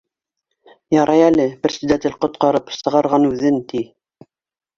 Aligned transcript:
Ярай 0.95 1.21
әле 1.25 1.45
предсе 1.65 1.89
датель 1.91 2.15
ҡотҡарып 2.25 2.73
сығарған 2.79 3.29
үҙен, 3.31 3.61
ти 3.73 3.85